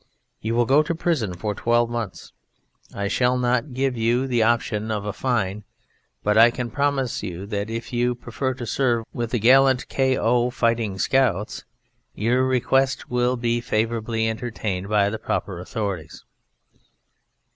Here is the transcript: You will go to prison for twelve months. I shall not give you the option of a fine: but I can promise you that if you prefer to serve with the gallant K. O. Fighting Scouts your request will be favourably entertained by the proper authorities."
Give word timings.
You 0.39 0.55
will 0.55 0.65
go 0.65 0.81
to 0.81 0.95
prison 0.95 1.35
for 1.35 1.53
twelve 1.53 1.87
months. 1.87 2.33
I 2.91 3.07
shall 3.07 3.37
not 3.37 3.75
give 3.75 3.95
you 3.95 4.25
the 4.25 4.41
option 4.41 4.89
of 4.89 5.05
a 5.05 5.13
fine: 5.13 5.63
but 6.23 6.39
I 6.39 6.49
can 6.49 6.71
promise 6.71 7.21
you 7.21 7.45
that 7.45 7.69
if 7.69 7.93
you 7.93 8.15
prefer 8.15 8.55
to 8.55 8.65
serve 8.65 9.05
with 9.13 9.29
the 9.29 9.37
gallant 9.37 9.87
K. 9.89 10.17
O. 10.17 10.49
Fighting 10.49 10.97
Scouts 10.97 11.65
your 12.15 12.43
request 12.47 13.11
will 13.11 13.37
be 13.37 13.61
favourably 13.61 14.27
entertained 14.27 14.89
by 14.89 15.11
the 15.11 15.19
proper 15.19 15.59
authorities." 15.59 16.25